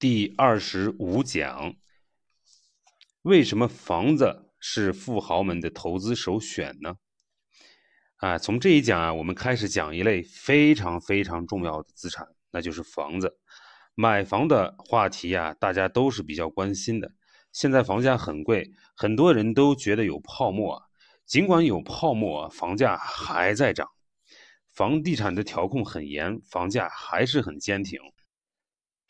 [0.00, 1.74] 第二十五讲：
[3.20, 6.94] 为什么房子是富豪们的投资首选呢？
[8.16, 13.36] 啊，从这一讲啊，我们开始讲一类非常非常重要的资产，那就是房子。
[13.94, 17.12] 买房的话题啊，大家都是比较关心的。
[17.52, 20.82] 现在房价很贵，很多人都觉得有泡沫。
[21.26, 23.86] 尽管有泡沫，房价还在涨。
[24.72, 28.00] 房地产的调控很严，房价还是很坚挺，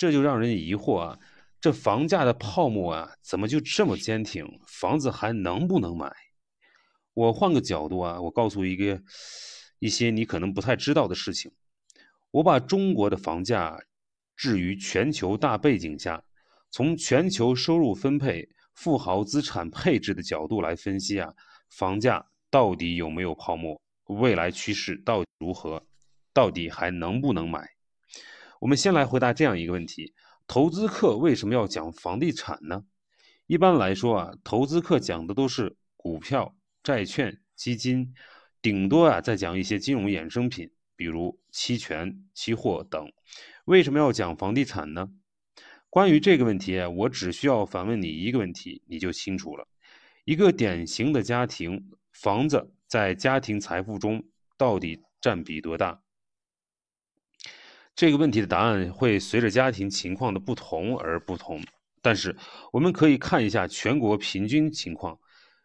[0.01, 1.19] 这就让人疑惑啊，
[1.61, 4.59] 这房价的泡沫啊，怎么就这么坚挺？
[4.67, 6.11] 房子还能不能买？
[7.13, 9.03] 我换个角度啊，我告诉一个
[9.79, 11.53] 一些你可能不太知道的事情。
[12.31, 13.79] 我把中国的房价
[14.37, 16.25] 置于全球大背景下，
[16.71, 21.31] 从全球收入分配、富豪资产配置的角度来分析啊，
[21.69, 23.79] 房价到底有没有泡沫？
[24.07, 25.85] 未来趋势到底如何？
[26.33, 27.69] 到底还能不能买？
[28.61, 30.13] 我们先来回答这样一个问题：
[30.47, 32.85] 投资课为什么要讲房地产呢？
[33.47, 38.15] 一般来说啊，投资课讲的都是股票、债券、基金，
[38.61, 43.11] 顶多啊再讲一些金融衍生品，比如期权、期货等。
[43.65, 45.09] 为什么要讲房地产呢？
[45.89, 49.67] 关于这个问题，我只需要反问你一个问题，你就清楚了。
[50.27, 52.73] 一个典型的家庭，房子。
[52.87, 54.25] 在家庭财富中
[54.59, 56.03] 到底占比多大？
[58.01, 61.63] 这个问题的答案会随着家庭情况的不同而不同。
[62.01, 62.35] 但是
[62.73, 65.19] 我们可以看一下全国平均情况。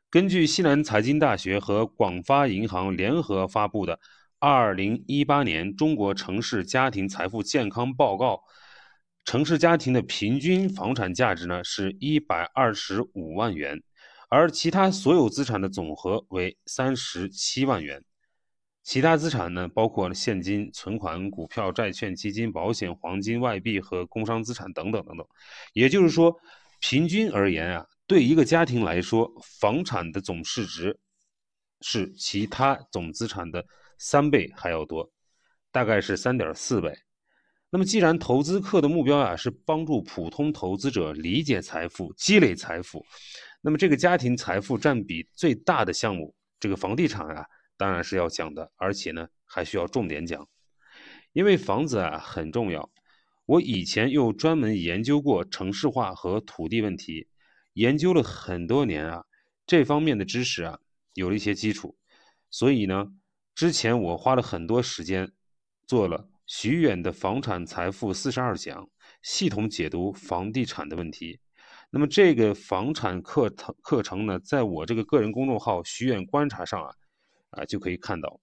[0.10, 3.96] 根据西南财经大学和广发银行联合发布的
[4.38, 8.34] 《二零一八年中国城市家庭财富健康报告》，
[9.24, 13.82] 城市家庭的平均房产价值呢是一百二十五万元。
[14.28, 18.04] 而其他所有资产的总和为三十七万元，
[18.86, 25.26] 其他资产呢，包括现金、存款、股票、债券、基金、保险、黄金、外币和工商资产等等等等。
[25.74, 26.32] 也就是说，
[26.80, 29.28] 平均而言啊，对一个家庭来说，
[29.60, 30.96] 房产的总市值
[31.82, 33.66] 是其他总资产的
[33.98, 35.12] 三倍还要多，
[35.72, 36.96] 大概是三点四倍。
[37.72, 43.04] 那么，既然投资客的目标啊是帮助普通投资者理解财富、积累财富。
[43.62, 47.44] 那么这个家庭财富占比最大的项目，这个房地产啊，
[47.78, 50.48] 当然是要讲的，而且呢还需要重点讲，
[51.34, 52.92] 因为房子啊很重要。
[53.46, 57.28] 我以前又专门研究过城市化和土地问题，
[57.74, 59.24] 研究了很多年啊，
[59.68, 60.80] 这方面的知识啊
[61.14, 61.96] 有了一些基础，
[62.50, 63.06] 所以呢，
[63.54, 65.32] 之前我花了很多时间
[65.86, 68.90] 做了徐远的房产财富四十二讲，
[69.22, 71.40] 系统解读房地产的问题。
[71.92, 76.90] 那么这个房产课程课程呢，在我这个个人公众号“徐远观察”上啊，
[77.50, 78.40] 啊就可以看到。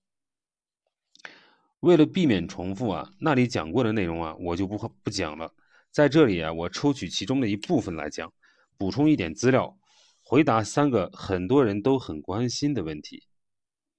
[1.81, 5.53] 为了避免重复啊，那里讲过的内容啊，我就不不讲了。
[5.91, 8.33] 在这里啊，我抽取其中的一部分来讲，
[8.77, 9.79] 补充一点资料，
[10.23, 13.27] 回答三个很多人都很关心的问题：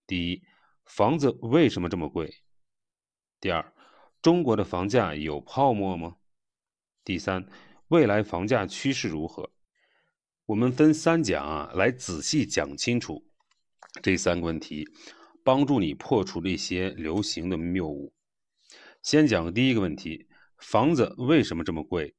[0.07, 0.43] 第一，
[0.85, 2.33] 房子为什么这么贵？
[3.39, 3.73] 第二，
[4.21, 6.15] 中国的房价有泡沫吗？
[7.03, 7.45] 第三。
[7.89, 9.51] 未来房价趋势如何？
[10.47, 13.23] 我们分三讲啊，来仔细讲清楚
[14.01, 14.87] 这三个问题，
[15.43, 18.13] 帮助你破除那些流行的谬误。
[19.01, 20.27] 先讲第一个问题：
[20.57, 22.15] 房子为什么这么贵？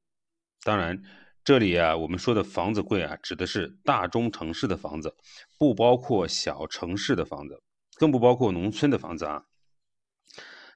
[0.63, 1.01] 当然，
[1.43, 5.15] 这里啊，我们说的房子贵啊，指的是大中城市的房子，
[5.59, 7.61] 不包括小城市的房子，
[7.97, 9.43] 更不包括农村的房子啊。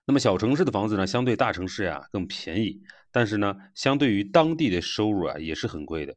[0.06, 2.82] 那么小城市的房子呢，相对大城市呀更便宜。
[3.12, 6.16] 但是呢，相对于当地的收入啊，也是很贵的。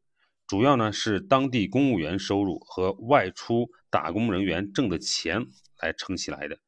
[0.53, 5.47] 主要呢是当地公务员收入和外出打工人员挣的钱
[5.81, 6.59] 来撑起来的。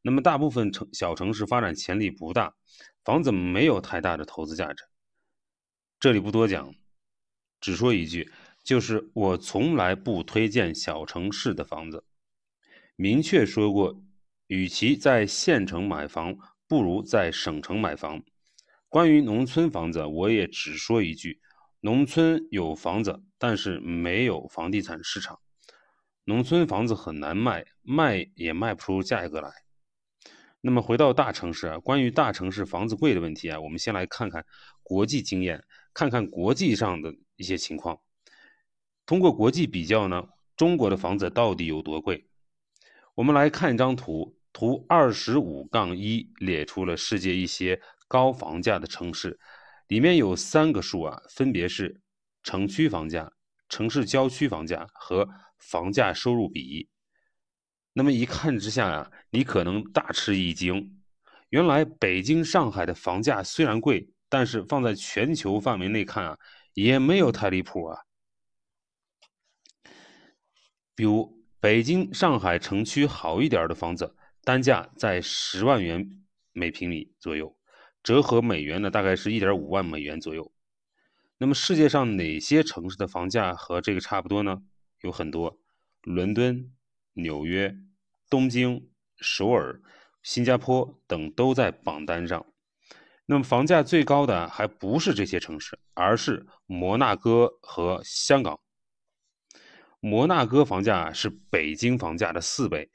[0.00, 2.54] 那么大部分城小城市发展潜力不大，
[3.02, 4.84] 房子没有太大的投资价值。
[5.98, 6.72] 这里不多讲，
[7.60, 8.30] 只说一句，
[8.62, 12.04] 就是我从来不推荐小城市的房子。
[12.94, 14.00] 明确说过，
[14.46, 16.36] 与其在县城买房，
[16.68, 18.22] 不如在省城买房。
[18.88, 21.40] 关于农村房子，我也只说一句：
[21.84, 25.40] 农村有房子，但是没有房地产市场。
[26.22, 29.50] 农村房子很难卖，卖也卖不出价格来。
[30.60, 34.46] 那么回到大城市啊，关于大城市房子贵的问题啊，我们先来看看
[34.84, 37.98] 国际经验，看看国际上的一些情况。
[39.04, 42.28] 通过国际比较呢，中国的房子到底有多贵？
[43.16, 47.82] 我们来看一张图，图二十五杠一列出了世界一些。
[48.06, 49.40] 高房价的城市，
[49.92, 52.00] 里面有三个数啊，分别是
[52.42, 53.30] 城区房价、
[53.68, 55.28] 城市郊区房价和
[55.58, 56.88] 房价收入比。
[57.92, 60.98] 那么一看之下啊，你可能大吃一惊，
[61.50, 66.38] 原来北京、上海的房价虽然贵，但是放在全球范围内看啊，
[66.72, 68.00] 也没有太离谱啊。
[70.94, 76.24] 比如北京、上海城区好一点的房子，单价在十万元
[76.54, 77.54] 每平米左右，
[78.02, 80.52] 折合美元呢，大概是一点五万美元左右。
[81.38, 84.62] 那么世界上哪些城市的房价和这个差不多呢？
[85.00, 85.58] 有很多，
[86.02, 86.72] 伦敦、
[87.14, 87.76] 纽约、
[88.30, 88.88] 东京、
[89.18, 89.80] 首尔、
[90.22, 92.46] 新加坡等都在榜单上。
[93.26, 98.60] 那么房价最高的还不是这些城市，而是摩纳哥和香港。
[100.00, 102.90] 摩纳哥房价是北京房价的四倍，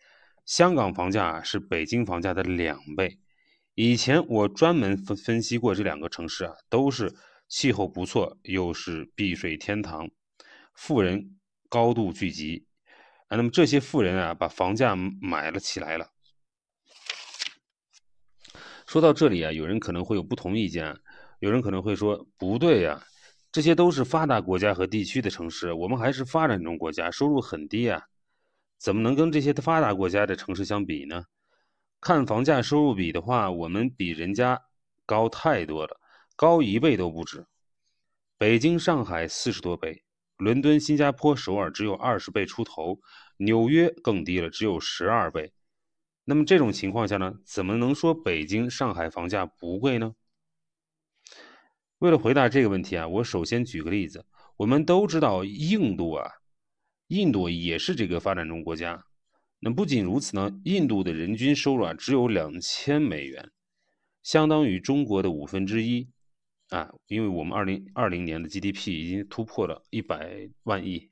[0.45, 3.19] 香港房价是北京房价的两倍。
[3.79, 7.13] 以前我专门分分析过这两个城市啊，都是
[7.47, 10.09] 气候不错，又是避税天堂，
[10.73, 11.37] 富人
[11.69, 12.65] 高度聚集
[13.27, 13.37] 啊。
[13.37, 16.09] 那么这些富人啊，把房价买了起来了。
[18.87, 20.97] 说到这里啊，有人可能会有不同意见，
[21.39, 22.99] 有人可能会说不对呀。
[23.51, 28.01] 这些都是发达国家和地区的城市，我们还是发展中国家，收入很低啊，
[28.79, 31.25] 怎么能跟这些发达国家的城市相比呢？
[31.99, 34.61] 看房价收入比的话，我们比人家
[35.05, 35.99] 高太多了，
[36.35, 37.45] 高一倍都不止。
[38.37, 40.03] 北京、上海四十多倍，
[40.37, 42.99] 伦敦、新加坡、首尔只有二十倍出头，
[43.37, 45.51] 纽约更低了，只有十二倍。
[46.23, 50.13] 那么这种情况下呢，怎么能说北京、上海房价不贵呢？
[51.97, 54.25] 为了回答这个问题啊，我首先举个例子。
[54.57, 56.29] 我们都知道印度啊，
[57.07, 59.06] 印度也是这个发展中国家。
[59.59, 63.51] 那不仅如此呢，印度的人均收入啊只有两千美元，
[64.21, 66.07] 相当于中国的五分之一
[66.69, 66.91] 啊。
[67.07, 71.09] 因为我们二零二零年的 GDP 已经突破了一百万亿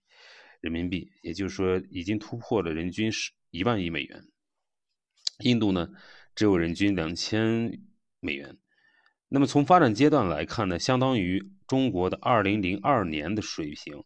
[0.62, 4.24] 人民币，也就是说已经突破了人均是一万亿美元。
[5.40, 5.90] 印度呢，
[6.36, 7.82] 只有人均两千
[8.20, 8.58] 美元。
[9.28, 14.04] 那么从发展阶段来看呢，相当于中国的二零零二年的水平。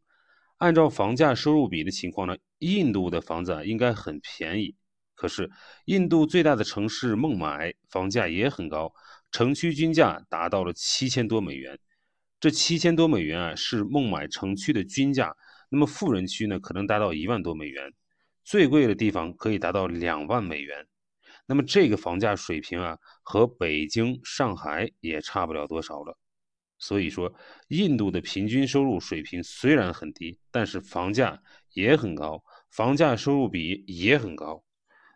[0.59, 4.75] 按照房价收入比的情况呢，印度的房子啊应该很便宜。
[5.15, 5.49] 可是
[5.85, 8.93] 印度最大的城市孟买房价也很高，
[9.31, 11.79] 城区均价达到了七千多美元。
[12.39, 15.35] 这七千多美元啊是孟买城区的均价。
[15.69, 17.93] 那么富人区呢可能达到一万多美元，
[18.43, 20.87] 最贵的地方可以达到两万美元。
[21.45, 26.17] 那么这个房价水平啊，和北京、上海也差不了多少了。
[26.79, 27.31] 所以说，
[27.67, 31.39] 印度的平均收入水平虽然很低，但是房价
[31.73, 32.41] 也很高，
[32.71, 34.63] 房价收入比也很高。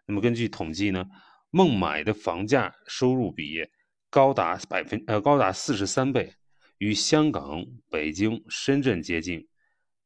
[0.06, 1.06] 那么根据统计呢，
[1.50, 3.66] 孟买的房价收入比
[4.10, 6.34] 高达百分呃高达四十三倍，
[6.78, 9.48] 与香港、北京、深圳接近，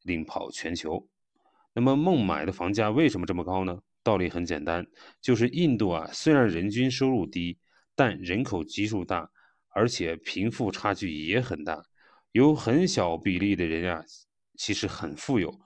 [0.03, 1.10] 领跑全球。
[1.74, 3.80] 那么孟买的房价为什么这么高呢？
[4.03, 4.86] 道理很简单，
[5.21, 7.57] 就是印度啊，虽然人均收入低，
[7.95, 9.30] 但人口基数大，
[9.77, 11.85] 而且贫富差距也很大，
[12.31, 14.03] 有很小比例的人啊，
[14.57, 15.62] 其实很富有。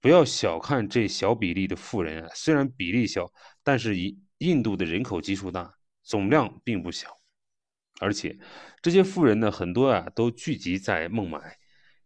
[0.00, 3.30] 不要小看这小比例的富人啊，虽然比例小，
[3.62, 7.20] 但是以印度的人口基数大，总量并不小。
[8.00, 8.38] 而且
[8.80, 11.58] 这些富人呢，很多啊都聚集在孟买，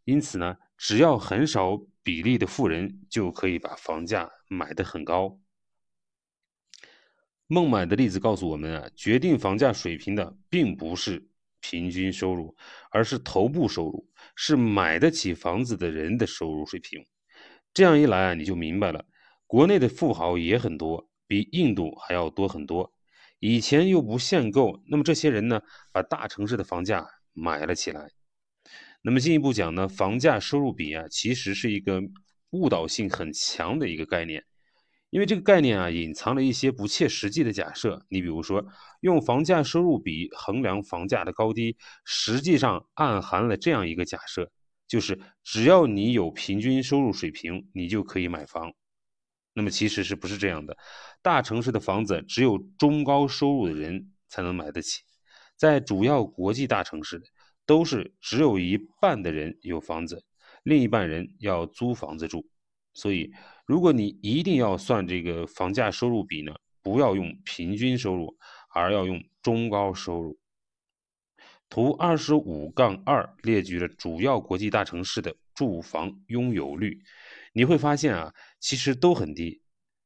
[0.02, 5.38] 因此呢，只要很少比例的富人就可以把房价买得很高。
[7.46, 11.28] 孟买的例子告诉我们啊，决定房价水平的并不是
[11.60, 12.56] 平均收入，
[12.90, 17.04] 而是头部收入，是买得起房子的人的收入水平。
[17.74, 19.04] 这样一来啊，你就明白了，
[19.46, 22.92] 国内的富豪也很多，比印度还要多很多。
[23.38, 25.60] 以前又不限购，那么这些人呢，
[25.92, 28.10] 把大城市的房价买了起来。
[29.02, 32.02] 那么进一步讲呢，房价收入比啊，其实是一个
[32.50, 34.42] 误导性很强的一个概念。
[35.10, 38.04] 因为这个概念啊，隐藏了一些不切实际的假设。
[38.08, 38.66] 你比如说，
[39.00, 44.50] 用房价收入比衡量房价的高低，实际上暗含了这样一个假设，
[44.88, 48.72] 就是只要你有平均收入水平，你就可以买房。
[49.54, 50.76] 那么其实是不是这样的？
[51.22, 55.02] 大城市的房子只有中高收入的人才能买得起，
[55.56, 57.22] 在主要国际大城市，
[57.64, 60.24] 都是只有一半的人有房子，
[60.62, 62.46] 另一半人要租房子住。
[62.92, 63.30] 所以，
[63.66, 68.36] 如果你一定要算这个房价收入比呢，不要用平均收入，
[68.72, 70.38] 而要用中高收入。
[71.68, 77.02] 图二十五杠二列举了主要国际大城市的住房拥有率，
[77.52, 79.60] 你会发现啊，其实都很低，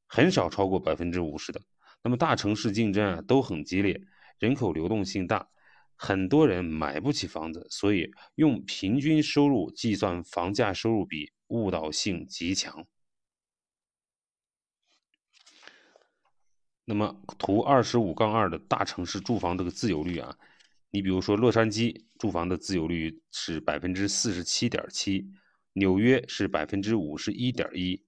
[0.07, 1.61] 很少超过百分之五十的。
[2.03, 4.01] 那么大城市竞争啊都很激烈，
[4.39, 5.47] 人口流动性大，
[5.97, 11.31] 很多人买不起房子，所以用平均收入计算房价收入比。
[11.49, 12.87] 误导性极强。
[16.91, 20.37] 那么，图二十五杠二的大城市住房这个自有率啊，
[20.91, 25.25] 你比如说洛杉矶住房的自有率是百分之四十七点七，
[25.75, 28.03] 纽约是百分之五十一点一，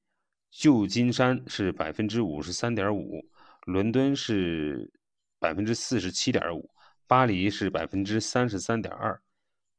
[0.50, 3.24] 旧金山是百分之五十三点五，
[3.66, 4.90] 伦敦是
[5.38, 6.68] 百分之四十七点五，
[7.06, 9.22] 巴黎是百分之三十三点二，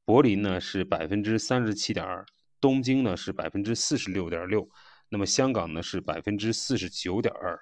[0.06, 2.26] 柏林呢是百分之三十七点二，
[2.62, 4.66] 东京呢是百分之四十六点六，
[5.10, 7.60] 那么香港呢是百分之四十九点二。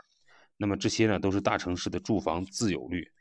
[0.61, 3.11] 那么这些呢，都是大城市的住房自有率。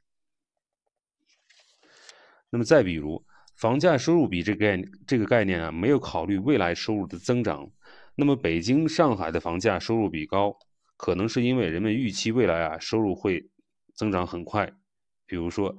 [2.50, 3.24] 那么再比如，
[3.56, 7.66] 房价收入比这个概这个概念啊，没有考虑未来收入的增长。
[8.14, 10.54] 那么北京、上海的房价收入比高，
[10.98, 13.48] 可能是因为人们预期未来啊收入会
[13.94, 14.70] 增长很快。
[15.24, 15.74] 比如说，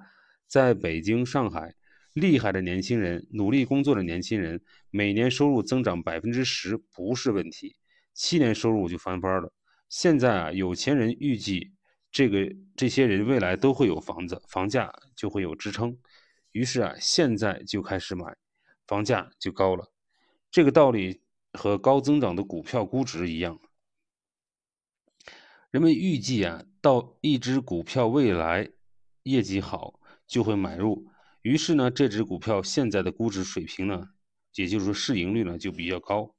[0.47, 1.75] 在北京、上海，
[2.13, 7.75] 厉害的年轻人、努力工作的年轻人，每年收入增长百分之十不是问题，
[8.15, 9.53] 七年收入就翻番了。
[9.91, 11.73] 现在啊，有钱人预计
[12.13, 15.97] 这个这些人未来都会有房子，房价就会有支撑，
[16.53, 18.37] 于是啊，现在就开始买，
[18.87, 19.91] 房价就高了。
[20.49, 21.19] 这个道理
[21.51, 23.59] 和高增长的股票估值一样，
[25.71, 28.71] 人们预计啊，到一只股票未来
[29.23, 31.05] 业绩好就会买入，
[31.41, 34.11] 于是呢，这只股票现在的估值水平呢，
[34.55, 36.33] 也就是说市盈率呢就比较高。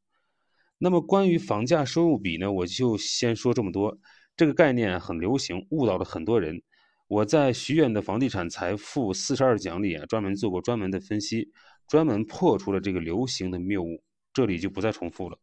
[0.84, 3.96] 那么关于房价收入比呢，我就先说这么多。
[4.36, 6.60] 这个概念很流行，误导了很多人。
[7.06, 11.52] 我在徐远的房地产财富四十二讲里啊，专门做过专门的分析，
[11.86, 15.38] 专门破除了这个流行的谬误，这里就不再重复了。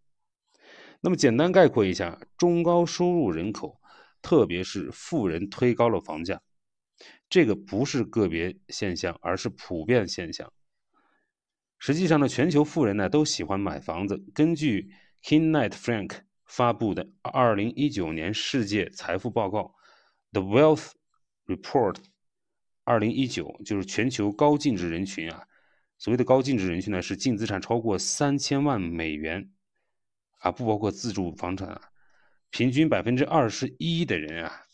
[0.99, 3.79] 那么简单概括一下，中高收入人口，
[4.21, 6.41] 特别是富人推高了房价，
[7.29, 10.51] 这个不是个别现象，而是普遍现象。
[11.77, 14.21] 实际上呢，全球富人呢都喜欢买房子。
[14.33, 14.89] 根据
[15.23, 19.75] Knight Frank 发布的二零一九年世界财富报告
[20.31, 20.91] ，The Wealth
[21.45, 21.97] Report
[22.83, 25.45] 二零一九就是全球高净值人群啊。
[25.97, 29.51] 所谓的高净值人群呢，是净资产超过三千万美元
[30.39, 31.81] 啊，不包括自住房产啊。
[32.49, 34.65] 平均百分之二十一的人啊，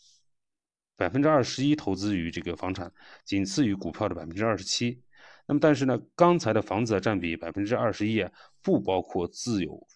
[0.96, 2.90] 百分之二十一投资于这个房产，
[3.24, 5.02] 仅次于股票的百分之二十七。
[5.46, 9.86] 那么，但是呢，刚才的房子占比百分之二十一啊，不包括自有。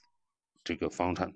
[0.62, 1.32] 这个房产，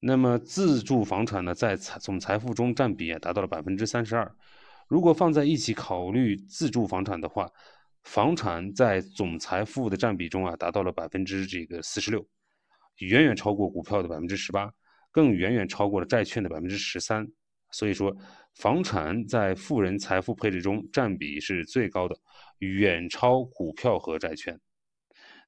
[0.00, 4.34] 那么自住房产呢，在财总财富中占比啊达到了百分之三十二。
[4.88, 7.48] 如果放在一起考虑自住房产的话，
[8.02, 12.26] 房产在总财富的占比中啊达到了百分之这个四十六，
[12.96, 14.72] 远远超过股票的百分之十八，
[15.10, 17.28] 更远远超过了债券的百分之十三。
[17.72, 18.12] 所以说，
[18.56, 22.16] 房产在富人财富配置中占比是最高的，
[22.58, 24.58] 远超股票和债券。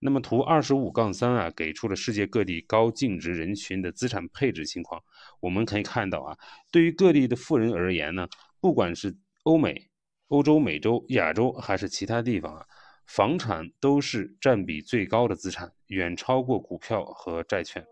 [0.04, 5.00] 那么图二十五杠三啊，给出了世界各地高净值人群的资产配置情况。
[5.38, 6.36] 我们可以看到啊，
[6.72, 8.28] 对于各地的富人而言呢，
[8.60, 9.88] 不管是欧美、
[10.26, 12.66] 欧洲、美洲、亚洲还是其他地方啊，
[13.06, 17.86] 房产都是占比最高的资产，远超过股票和债券。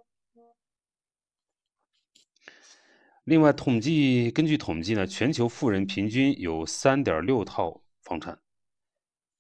[3.23, 8.41] 另外，统计根据统计呢，全球富人平均有三点六套房产。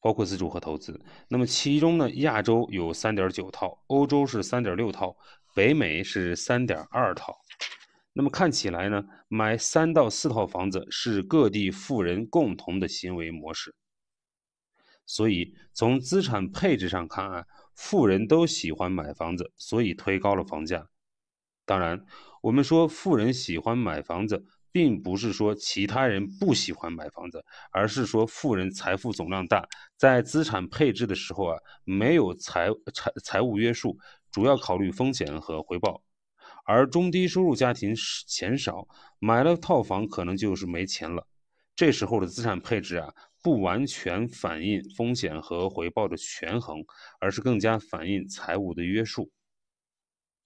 [0.00, 5.14] 包括自住和投资，那么其中呢，亚洲有三点九套，欧洲是三点六套，
[5.54, 7.37] 北美是三点二套。
[8.14, 13.75] 那么看起来呢，买三到四套房子是各地富人共同的行为模式。
[15.04, 20.88] 所以从资产配置上看啊，富人都喜欢买房子，所以推高了房价。
[21.66, 22.04] 当然，
[22.42, 24.47] 我们说富人喜欢买房子。
[24.73, 33.99] 并不是说其他人不喜欢买房子，而是说富人财富总量大，在资产配置的时候啊，没有财财财务约束，
[34.31, 36.03] 主要考虑风险和回报；
[36.65, 37.95] 而中低收入家庭
[38.27, 38.87] 钱少，
[39.19, 41.27] 买了套房可能就是没钱了。
[41.75, 43.12] 这时候的资产配置啊，
[43.43, 46.85] 不完全反映风险和回报的权衡，
[47.21, 49.31] 而是更加反映财务的约束。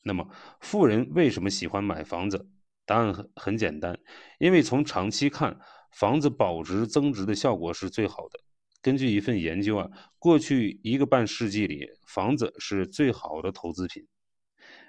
[0.03, 0.29] 那么，
[0.61, 2.47] 富人为什么喜欢买房子？
[2.87, 3.99] 答案很很简单，
[4.39, 5.59] 因为从长期看，
[5.93, 8.39] 房子保值增值的效果是最好的。
[8.83, 14.07] 根据一份研究啊，过去一个半世纪里，房子是最好的投资品。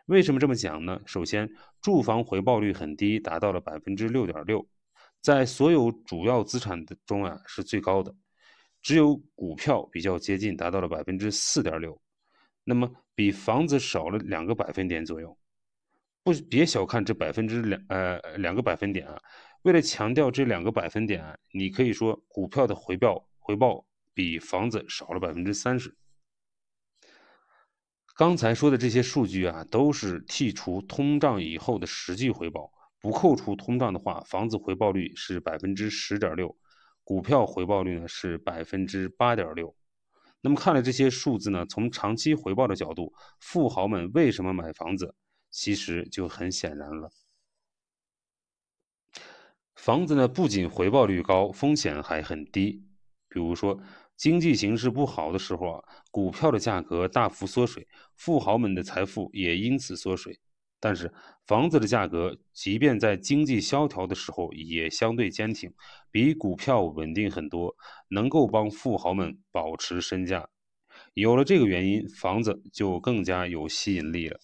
[0.07, 0.99] 为什么这么讲呢？
[1.05, 1.49] 首先，
[1.81, 4.67] 住房回报率很低，达到了百分之六点六，
[5.21, 8.13] 在所有主要资产的中啊是最高的，
[8.81, 11.99] 只有股票比较接近，达到了百分之四点六，
[12.65, 15.37] 那么比房子少了两个百分点左右。
[16.25, 19.21] 不，别小看这百分之两，呃，两个百分点啊。
[19.61, 25.95] 为了强调这两个百分点啊，你可以说股票的回报回报比房子少了百分之三十。
[28.17, 36.57] 刚才说的这些数据啊，都是剔除通胀以后的实际回报，不扣除通胀的话，房子回报率是百分之十点六，
[37.03, 39.75] 股票回报率呢是百分之八点六。
[40.41, 45.13] 那么看了这些数字呢，从长期回报的角度，富豪们为什么买房子，
[45.55, 47.09] 其实就很显然了。
[49.73, 52.83] 房子呢不仅回报率高，风险还很低。
[53.29, 53.79] 比如说，
[54.17, 60.37] 经济形势不好的时候啊，股票的价格大幅缩水，富豪们的财富也因此缩水。
[60.81, 61.13] 但是
[61.45, 65.73] 房子的价格，即便在经济萧条的时候，也相对坚挺，
[66.11, 67.73] 比股票稳定很多，
[68.09, 70.49] 能够帮富豪们保持身价。
[71.13, 74.37] 有了这个原因，房子就更加有吸引力了。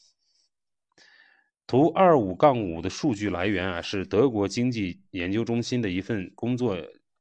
[1.71, 6.75] 图二五杠五的数据来源啊，是德国经济研究中心的一份工作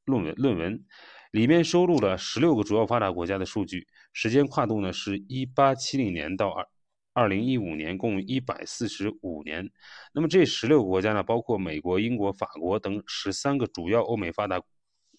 [0.06, 0.84] 论文论文。
[1.30, 6.66] 里面收录了十六个主要发达国家的数据，时间跨度呢是一八七零年到二
[7.12, 9.70] 二零一五年，共一百四十五年。
[10.12, 14.60] 那么这十六个国家呢，包括美国、英国、法国等十三个主要欧美发达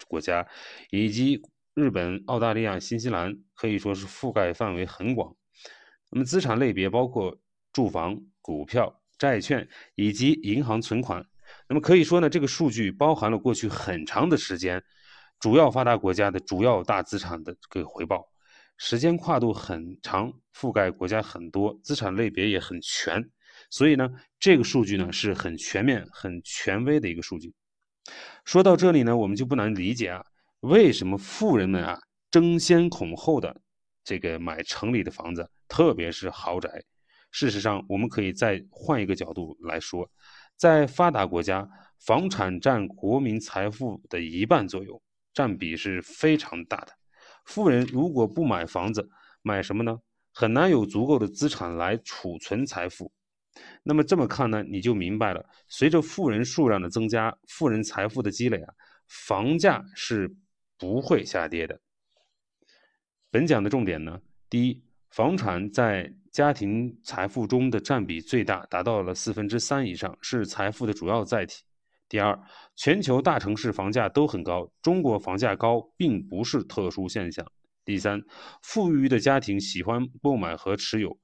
[0.09, 0.45] 国家，
[0.89, 1.41] 以及
[1.73, 5.33] 日本、澳大利亚、新西兰，可以说是覆盖范围很广。
[6.09, 7.39] 那么资产类别包括
[7.71, 11.23] 住房、股票、债券以及银行存款。
[11.69, 14.83] 那么可以说呢，这个数据包含了过去很长的时间。
[15.39, 18.27] 主要发达国家的主要大资产的这个回报，
[18.77, 23.29] 时间跨度很长，覆盖国家很多，资产类别也很全，
[23.69, 24.09] 所以呢，
[24.39, 27.53] 这个数据呢是很全面、很权威的一个数据。
[28.43, 30.23] 说到这里呢，我们就不难理解啊，
[30.61, 31.99] 为什么富人们啊
[32.31, 33.61] 争先恐后的
[34.03, 36.83] 这个买城里的房子，特别是豪宅。
[37.31, 40.09] 事实上，我们可以再换一个角度来说，
[40.55, 41.67] 在发达国家，
[41.99, 45.01] 房产占国民财富的一半左右。
[45.33, 46.91] 占比是非常大的。
[47.45, 49.09] 富人如果不买房子，
[49.41, 49.97] 买什么呢？
[50.33, 53.13] 很难有足够的资产来储存财富。
[53.81, 55.45] 那么这么看呢，你就明白了。
[55.69, 58.73] 随着富人数量的增加，富人财富的积累啊，
[59.07, 60.35] 房价是
[60.77, 61.79] 不会下跌的。
[63.29, 71.63] 本讲的重点呢，第一，房产在家庭财富中的占比最大，达到了四分之三以上，是财富的主要载体。
[72.07, 72.37] 第二，
[72.77, 77.45] 全球大城市房价都很高，中国房价高并不是特殊现象。
[77.83, 78.21] 第三，
[78.61, 81.17] 富裕的家庭喜欢购买和持有，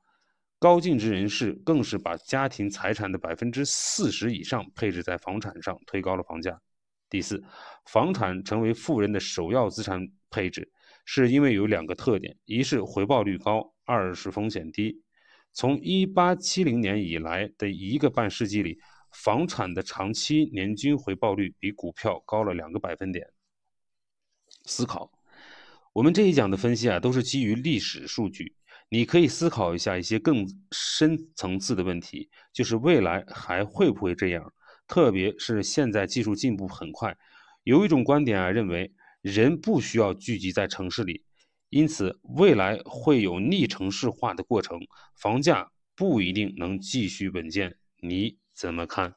[0.60, 6.60] 高净值人士更是把家庭财产的百分之四十以上配置在房产上，推高了房价。
[7.10, 7.41] 第四，
[7.86, 10.69] 房产成为富人的首要资产配置，
[11.08, 15.02] 是因为有两个特点：一是回报率高，二是风险低。
[15.54, 18.80] 从一八七零年以来的一个半世纪里。
[19.13, 23.26] 房产的长期年均回报率比股票高了两个百分点。
[24.65, 25.10] 思考，
[25.93, 28.54] 我们这一讲的分析啊，都是基于历史数据。
[28.89, 34.54] 你可以思考一下一些更深层次的问题，就是未来还会不会这样？
[34.88, 37.17] 特别是现在技术进步很快，
[37.63, 38.91] 有一种观点啊，认为
[39.27, 41.23] 人不需要聚集在城市里，
[41.69, 44.79] 因此未来会有逆城市化的过程，
[45.15, 47.75] 房价不一定能继续稳健。
[47.99, 48.37] 你？
[48.53, 49.13] 怎么看？